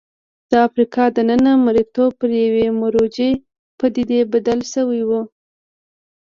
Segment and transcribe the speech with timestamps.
[0.51, 3.31] د افریقا دننه مریتوب پر یوې مروجې
[3.77, 5.11] پدیدې بدل شوی و.